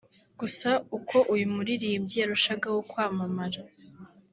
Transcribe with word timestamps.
Gusa 0.39 0.69
uko 0.97 1.15
uyu 1.33 1.45
muririmbyi 1.55 2.15
yarushagaho 2.21 2.79
kwamamara 2.89 3.61